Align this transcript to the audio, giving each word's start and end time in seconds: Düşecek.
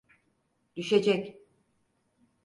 Düşecek. 0.75 1.37